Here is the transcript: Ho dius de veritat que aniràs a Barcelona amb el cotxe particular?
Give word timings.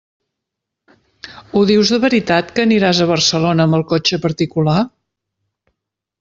Ho 1.53 1.61
dius 1.71 1.91
de 1.95 1.99
veritat 2.05 2.49
que 2.55 2.65
aniràs 2.65 3.03
a 3.05 3.07
Barcelona 3.13 3.69
amb 3.71 3.79
el 3.81 3.85
cotxe 3.93 4.21
particular? 4.27 4.77